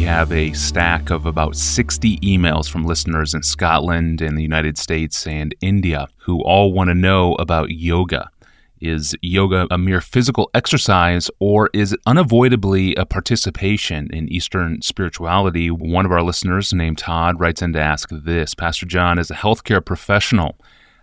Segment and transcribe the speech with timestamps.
[0.00, 4.78] we have a stack of about 60 emails from listeners in Scotland and the United
[4.78, 8.30] States and India who all want to know about yoga.
[8.80, 15.70] Is yoga a mere physical exercise or is it unavoidably a participation in Eastern spirituality?
[15.70, 19.34] One of our listeners, named Todd, writes in to ask this Pastor John, as a
[19.34, 20.56] healthcare professional,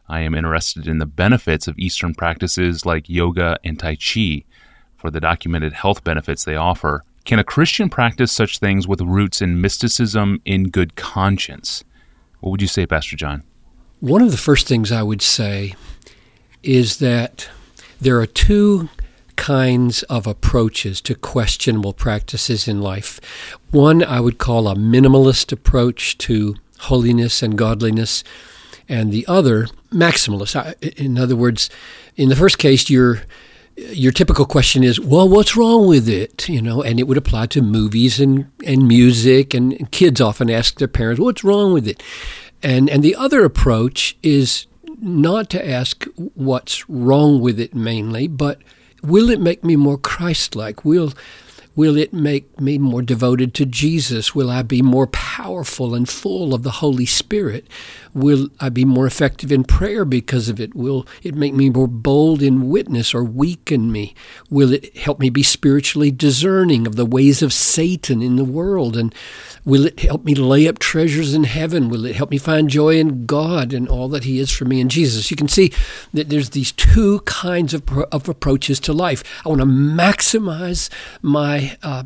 [0.09, 4.43] I am interested in the benefits of Eastern practices like yoga and Tai Chi
[4.95, 7.03] for the documented health benefits they offer.
[7.27, 11.83] Can a Christian practice such things with roots in mysticism in good conscience?
[12.39, 13.43] What would you say, Pastor John?
[13.99, 15.75] One of the first things I would say
[16.63, 17.49] is that
[17.99, 18.87] there are two
[19.35, 23.19] kinds of approaches to questionable practices in life.
[23.71, 28.23] One I would call a minimalist approach to holiness and godliness,
[28.87, 30.81] and the other maximalist.
[30.97, 31.69] In other words,
[32.15, 33.23] in the first case, you're
[33.77, 36.49] your typical question is, well, what's wrong with it?
[36.49, 40.79] You know, and it would apply to movies and, and music, and kids often ask
[40.79, 42.01] their parents, what's wrong with it?
[42.63, 44.65] And, and the other approach is
[44.99, 48.59] not to ask what's wrong with it mainly, but
[49.03, 50.83] will it make me more Christ like?
[50.83, 51.13] Will,
[51.77, 54.33] Will it make me more devoted to Jesus?
[54.33, 57.67] Will I be more powerful and full of the Holy Spirit?
[58.15, 60.73] Will I be more effective in prayer because of it?
[60.73, 64.15] Will it make me more bold in witness or weaken me?
[64.49, 68.97] Will it help me be spiritually discerning of the ways of Satan in the world?
[68.97, 69.13] And
[69.63, 71.89] will it help me lay up treasures in heaven?
[71.89, 74.81] Will it help me find joy in God and all that He is for me
[74.81, 75.29] in Jesus?
[75.29, 75.71] You can see
[76.11, 79.23] that there's these two kinds of, of approaches to life.
[79.45, 80.89] I want to maximize
[81.21, 82.03] my uh,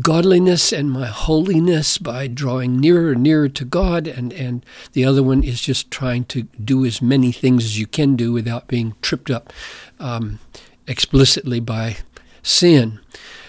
[0.00, 5.22] godliness and my holiness by drawing nearer and nearer to God, and, and the other
[5.22, 8.94] one is just trying to do as many things as you can do without being
[9.02, 9.52] tripped up
[10.00, 10.38] um,
[10.86, 11.96] explicitly by
[12.42, 13.00] sin.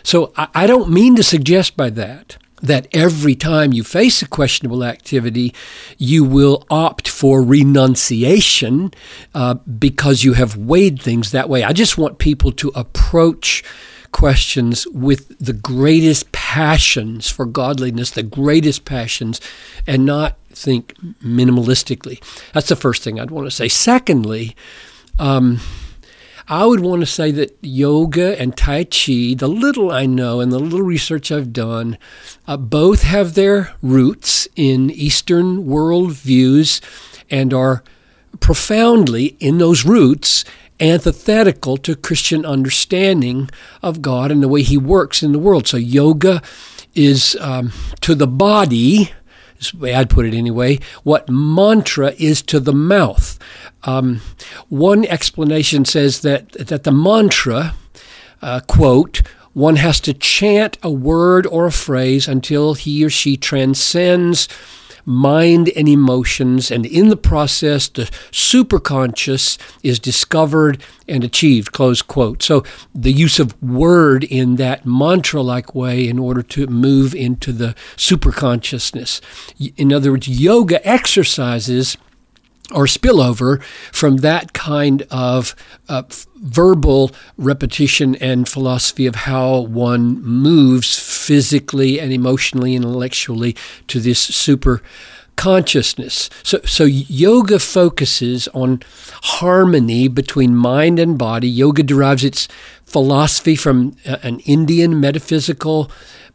[0.04, 4.28] So I, I don't mean to suggest by that that every time you face a
[4.28, 5.54] questionable activity,
[5.98, 8.92] you will opt for renunciation
[9.36, 11.62] uh, because you have weighed things that way.
[11.62, 13.64] I just want people to approach
[14.14, 19.42] questions with the greatest passions for godliness, the greatest passions,
[19.86, 22.24] and not think minimalistically.
[22.54, 23.68] That's the first thing I'd want to say.
[23.68, 24.56] Secondly,
[25.20, 25.60] um,
[26.48, 30.52] I would want to say that yoga and Tai Chi, the little I know and
[30.52, 31.98] the little research I've done,
[32.48, 36.82] uh, both have their roots in Eastern world views
[37.30, 37.84] and are
[38.40, 40.44] profoundly in those roots
[40.80, 43.50] antithetical to Christian understanding
[43.82, 45.68] of God and the way He works in the world.
[45.68, 46.42] So, yoga
[46.96, 49.14] is um, to the body,
[49.60, 53.40] is the way I'd put it anyway, what mantra is to the mouth.
[53.84, 54.22] Um,
[54.70, 57.76] one explanation says that, that the mantra,
[58.42, 59.22] uh, quote,
[59.54, 64.48] one has to chant a word or a phrase until he or she transcends
[65.06, 71.72] mind and emotions, and in the process, the superconscious is discovered and achieved.
[71.72, 72.42] Close quote.
[72.42, 77.52] So the use of word in that mantra like way in order to move into
[77.52, 79.22] the superconsciousness.
[79.78, 81.98] In other words, yoga exercises
[82.74, 85.56] or spillover from that kind of
[85.90, 86.04] uh,
[86.38, 93.56] verbal repetition and philosophy of how one moves physically and emotionally and intellectually
[93.88, 94.82] to this super
[95.36, 96.30] consciousness.
[96.44, 98.82] So, so yoga focuses on
[99.24, 101.50] harmony between mind and body.
[101.50, 102.48] Yoga derives its
[102.86, 105.90] philosophy from uh, an Indian metaphysical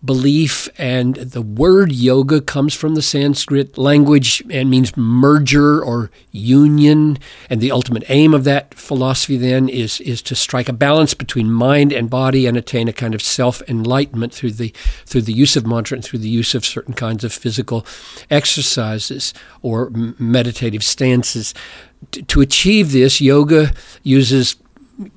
[0.05, 7.19] belief, and the word yoga comes from the Sanskrit language and means merger or union.
[7.51, 11.51] And the ultimate aim of that philosophy then is, is to strike a balance between
[11.51, 14.73] mind and body and attain a kind of self enlightenment through the
[15.05, 17.85] through the use of mantra and through the use of certain kinds of physical
[18.31, 21.55] exercises or meditative stances.
[22.13, 23.73] to achieve this, yoga
[24.05, 24.55] uses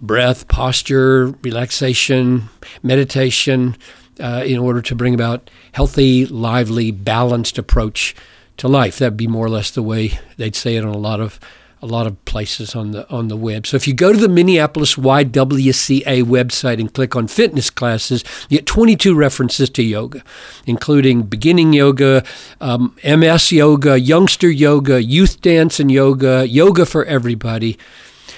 [0.02, 2.50] breath, posture, relaxation,
[2.84, 3.76] meditation,
[4.20, 8.16] uh, in order to bring about healthy, lively, balanced approach
[8.58, 9.00] to life.
[9.00, 11.40] That'd be more or less the way they'd say it on a lot of
[11.84, 13.66] a lot of places on the on the web.
[13.66, 18.60] So if you go to the Minneapolis YWCA website and click on fitness classes, you
[18.60, 20.24] get 22 references to yoga,
[20.68, 22.24] including beginning yoga,
[22.60, 27.78] um, MS yoga, youngster yoga, youth dance and yoga, yoga for everybody.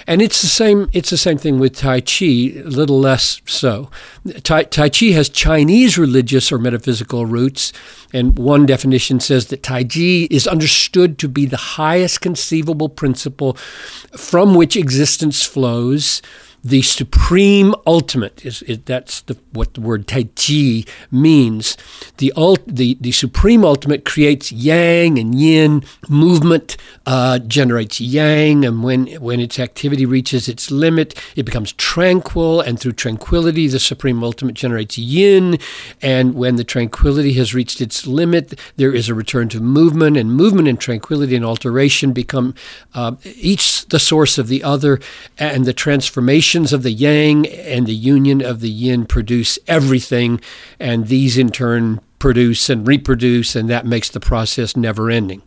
[0.08, 0.90] And it's the same.
[0.94, 3.90] It's the same thing with Tai Chi, a little less so.
[4.44, 7.72] Tai, tai Chi has Chinese religious or metaphysical roots,
[8.14, 13.54] and one definition says that Tai Chi is understood to be the highest conceivable principle
[14.18, 16.22] from which existence flows
[16.64, 21.76] the supreme ultimate is, is that's the, what the word Tai Chi means.
[22.18, 28.82] The, ult, the the supreme ultimate creates yang and yin movement, uh, generates yang, and
[28.82, 34.24] when when its activity reaches its limit, it becomes tranquil, and through tranquility, the supreme
[34.24, 35.60] ultimate generates yin,
[36.02, 40.32] and when the tranquility has reached its limit, there is a return to movement, and
[40.32, 42.56] movement and tranquility and alteration become
[42.94, 45.00] uh, each the source of the other,
[45.38, 45.74] and the
[46.56, 50.40] of the yang and the union of the yin produce everything,
[50.80, 55.42] and these in turn produce and reproduce, and that makes the process never ending.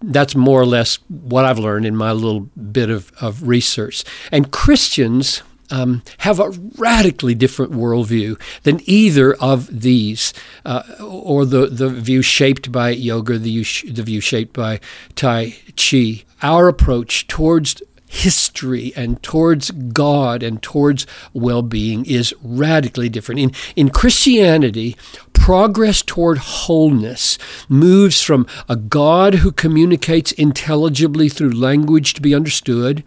[0.00, 4.04] That's more or less what I've learned in my little bit of, of research.
[4.30, 10.34] And Christians um, have a radically different worldview than either of these,
[10.64, 14.80] uh, or the, the view shaped by yoga, the, the view shaped by
[15.14, 16.24] Tai Chi.
[16.42, 17.82] Our approach towards
[18.12, 23.40] history and towards God and towards well being is radically different.
[23.40, 24.96] In, in Christianity,
[25.32, 27.38] progress toward wholeness
[27.70, 33.02] moves from a God who communicates intelligibly through language to be understood,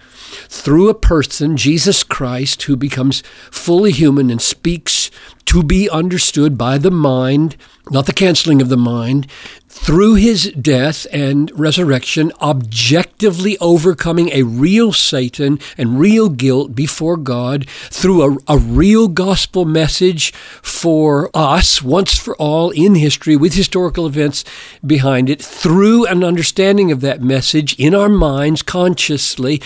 [0.49, 3.21] through a person, Jesus Christ, who becomes
[3.51, 5.11] fully human and speaks
[5.45, 7.55] to be understood by the mind,
[7.91, 9.27] not the canceling of the mind,
[9.75, 17.69] through his death and resurrection, objectively overcoming a real Satan and real guilt before God
[17.69, 20.33] through a, a, real gospel message
[20.63, 24.43] for us once for all in history with historical events
[24.83, 29.61] behind it, through an understanding of that message in our minds consciously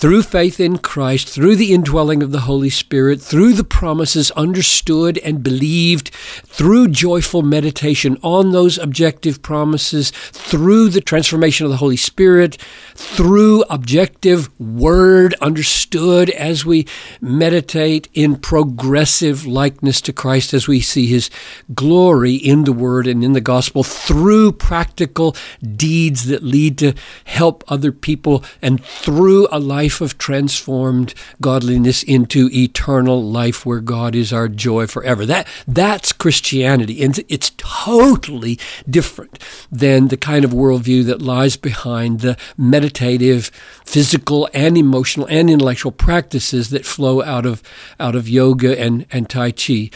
[0.00, 5.18] through faith in Christ, through the indwelling of the Holy Spirit, through the promises understood
[5.18, 6.08] and believed,
[6.46, 12.56] through joyful meditation on those objective promises, through the transformation of the Holy Spirit,
[12.94, 16.86] through objective word understood as we
[17.20, 21.28] meditate in progressive likeness to Christ as we see his
[21.74, 25.36] glory in the word and in the gospel, through practical
[25.76, 26.94] deeds that lead to
[27.24, 33.80] help other people, and through a life life of transformed godliness into eternal life where
[33.80, 35.26] God is our joy forever.
[35.26, 37.02] That that's Christianity.
[37.02, 38.56] And it's totally
[38.88, 39.40] different
[39.72, 43.46] than the kind of worldview that lies behind the meditative,
[43.84, 47.60] physical and emotional and intellectual practices that flow out of
[47.98, 49.90] out of yoga and, and Tai Chi.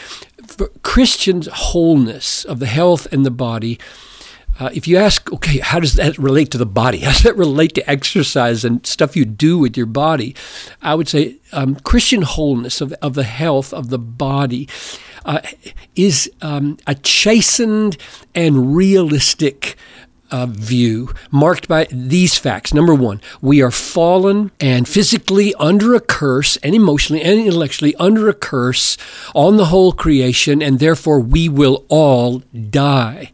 [0.45, 3.79] For Christians' wholeness of the health and the body
[4.59, 6.99] uh, if you ask, okay, how does that relate to the body?
[7.05, 10.35] How does that relate to exercise and stuff you do with your body?
[10.81, 14.69] I would say um, Christian wholeness of, of the health of the body
[15.25, 15.41] uh,
[15.95, 17.97] is um, a chastened
[18.33, 19.75] and realistic
[20.31, 22.73] uh, view marked by these facts.
[22.73, 28.27] Number one, we are fallen and physically under a curse, and emotionally and intellectually under
[28.29, 28.97] a curse
[29.33, 33.31] on the whole creation, and therefore we will all die.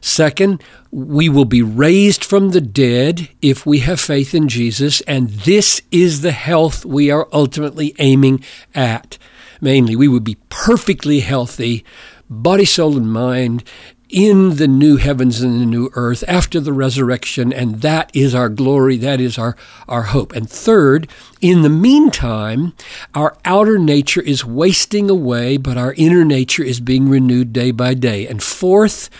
[0.00, 5.30] Second, we will be raised from the dead if we have faith in Jesus, and
[5.30, 8.42] this is the health we are ultimately aiming
[8.74, 9.18] at.
[9.60, 11.84] Mainly, we would be perfectly healthy,
[12.30, 13.64] body, soul, and mind,
[14.08, 18.48] in the new heavens and the new earth after the resurrection, and that is our
[18.48, 19.54] glory, that is our,
[19.86, 20.32] our hope.
[20.32, 21.08] And third,
[21.40, 22.72] in the meantime,
[23.14, 27.94] our outer nature is wasting away, but our inner nature is being renewed day by
[27.94, 28.26] day.
[28.26, 29.10] And fourth,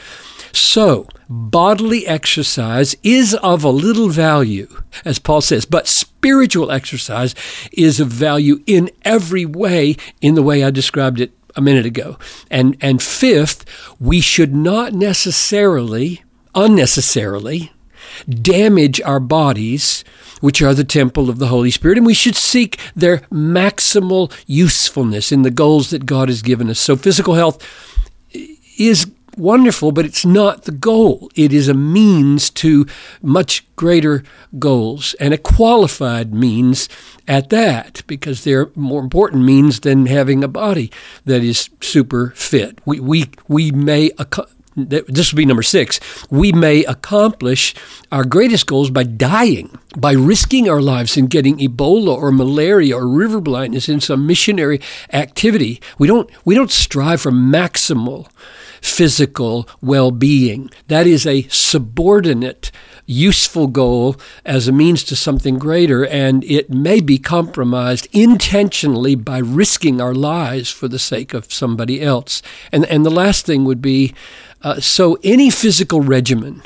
[0.52, 4.68] so, bodily exercise is of a little value,
[5.04, 7.34] as Paul says, but spiritual exercise
[7.72, 12.18] is of value in every way, in the way I described it a minute ago.
[12.50, 13.64] And, and fifth,
[14.00, 16.24] we should not necessarily,
[16.54, 17.72] unnecessarily,
[18.28, 20.04] damage our bodies,
[20.40, 25.32] which are the temple of the Holy Spirit, and we should seek their maximal usefulness
[25.32, 26.78] in the goals that God has given us.
[26.78, 27.62] So, physical health
[28.78, 31.30] is wonderful, but it's not the goal.
[31.34, 32.86] It is a means to
[33.22, 34.24] much greater
[34.58, 36.88] goals and a qualified means
[37.26, 40.90] at that because they're more important means than having a body
[41.24, 42.78] that is super fit.
[42.84, 44.10] We, we, we may,
[44.74, 47.74] this will be number six, we may accomplish
[48.10, 53.06] our greatest goals by dying, by risking our lives in getting Ebola or malaria or
[53.06, 54.80] river blindness in some missionary
[55.12, 55.80] activity.
[55.98, 58.28] We don't, we don't strive for maximal
[58.80, 60.70] physical well being.
[60.88, 62.70] That is a subordinate,
[63.06, 69.38] useful goal as a means to something greater, and it may be compromised intentionally by
[69.38, 72.42] risking our lives for the sake of somebody else.
[72.72, 74.14] And, and the last thing would be
[74.62, 76.62] uh, so any physical regimen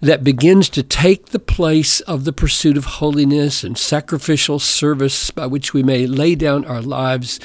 [0.00, 5.46] that begins to take the place of the pursuit of holiness and sacrificial service by
[5.46, 7.38] which we may lay down our lives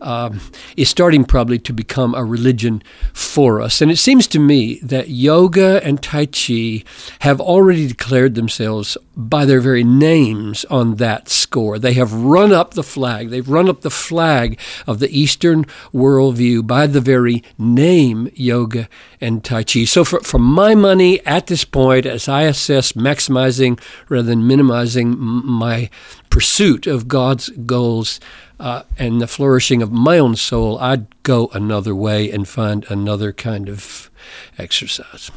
[0.00, 0.40] um,
[0.76, 3.80] is starting probably to become a religion for us.
[3.80, 6.84] And it seems to me that yoga and Tai Chi
[7.20, 11.78] have already declared themselves by their very names on that score.
[11.78, 13.30] They have run up the flag.
[13.30, 18.88] They've run up the flag of the Eastern worldview by the very name yoga
[19.20, 19.84] and Tai Chi.
[19.84, 25.18] So, for, for my money at this point, as I assess maximizing rather than minimizing
[25.18, 25.90] my
[26.30, 28.20] pursuit of God's goals,
[28.60, 33.32] uh, and the flourishing of my own soul, I'd go another way and find another
[33.32, 34.10] kind of
[34.58, 35.30] exercise.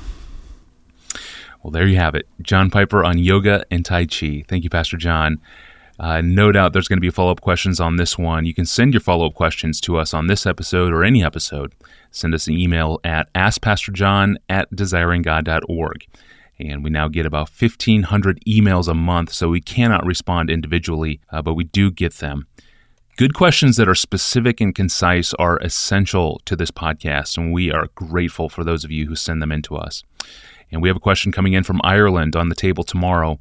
[1.64, 2.28] Well, there you have it.
[2.42, 4.44] John Piper on yoga and Tai Chi.
[4.48, 5.40] Thank you, Pastor John.
[5.98, 8.46] Uh, no doubt there's going to be follow up questions on this one.
[8.46, 11.74] You can send your follow up questions to us on this episode or any episode.
[12.12, 16.08] Send us an email at askpastorjohn at desiringgod.org.
[16.60, 21.42] And we now get about 1,500 emails a month, so we cannot respond individually, uh,
[21.42, 22.48] but we do get them.
[23.16, 27.90] Good questions that are specific and concise are essential to this podcast, and we are
[27.94, 30.02] grateful for those of you who send them in to us.
[30.72, 33.40] And we have a question coming in from Ireland on the table tomorrow.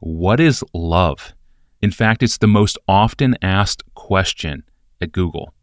[0.00, 1.32] What is love?
[1.80, 4.62] In fact, it's the most often asked question
[5.00, 5.54] at Google.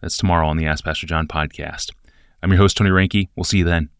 [0.00, 1.90] That's tomorrow on the Ask Pastor John podcast.
[2.42, 3.28] I'm your host, Tony Reinke.
[3.36, 3.90] We'll see you then.